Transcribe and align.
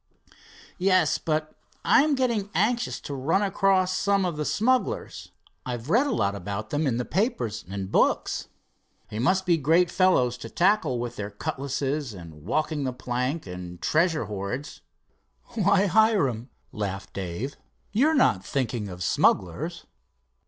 "Yes, 0.79 1.19
but 1.19 1.53
I'm 1.85 2.15
getting 2.15 2.49
anxious 2.55 2.99
to 3.01 3.13
run 3.13 3.43
across 3.43 3.95
some 3.95 4.25
of 4.25 4.35
the 4.35 4.45
smugglers. 4.45 5.29
I've 5.63 5.91
read 5.91 6.07
a 6.07 6.11
lot 6.11 6.33
about 6.33 6.71
them 6.71 6.87
in 6.87 6.97
the 6.97 7.05
papers 7.05 7.63
and 7.69 7.91
books. 7.91 8.47
They 9.11 9.19
must 9.19 9.45
be 9.45 9.57
great 9.57 9.91
fellows 9.91 10.39
to 10.39 10.49
tackle, 10.49 10.97
with 10.99 11.17
their 11.17 11.29
cutlasses, 11.29 12.15
and 12.15 12.43
walking 12.43 12.83
the 12.83 12.93
plank, 12.93 13.45
and 13.45 13.79
treasure 13.79 14.25
hoards." 14.25 14.81
"Why, 15.53 15.85
Hiram," 15.85 16.49
laughed 16.71 17.13
Dave, 17.13 17.55
"you're 17.91 18.15
not 18.15 18.43
thinking 18.43 18.89
of 18.89 19.03
smugglers." 19.03 19.85